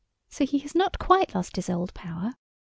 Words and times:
So 0.31 0.47
he 0.47 0.57
has 0.57 0.73
not 0.73 0.97
quite 0.97 1.35
lost 1.35 1.57
his 1.57 1.69
old 1.69 1.93
power. 1.93 2.31